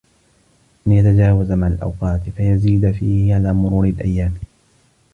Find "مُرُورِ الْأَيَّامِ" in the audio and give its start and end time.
3.53-4.33